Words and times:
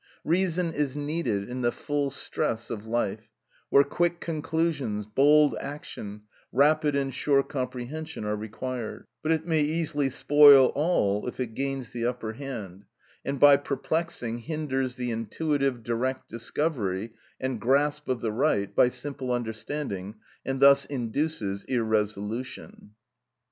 Reason 0.25 0.73
is 0.73 0.97
needed 0.97 1.47
in 1.47 1.61
the 1.61 1.71
full 1.71 2.09
stress 2.09 2.71
of 2.71 2.87
life, 2.87 3.29
where 3.69 3.83
quick 3.83 4.19
conclusions, 4.19 5.05
bold 5.05 5.55
action, 5.61 6.23
rapid 6.51 6.95
and 6.95 7.13
sure 7.13 7.43
comprehension 7.43 8.25
are 8.25 8.35
required, 8.35 9.05
but 9.21 9.31
it 9.31 9.45
may 9.45 9.61
easily 9.61 10.09
spoil 10.09 10.71
all 10.73 11.27
if 11.27 11.39
it 11.39 11.53
gains 11.53 11.91
the 11.91 12.07
upper 12.07 12.33
hand, 12.33 12.85
and 13.23 13.39
by 13.39 13.57
perplexing 13.57 14.39
hinders 14.39 14.95
the 14.95 15.11
intuitive, 15.11 15.83
direct 15.83 16.27
discovery, 16.27 17.13
and 17.39 17.61
grasp 17.61 18.09
of 18.09 18.21
the 18.21 18.31
right 18.31 18.75
by 18.75 18.89
simple 18.89 19.31
understanding, 19.31 20.15
and 20.43 20.61
thus 20.61 20.83
induces 20.85 21.63
irresolution. 21.65 22.95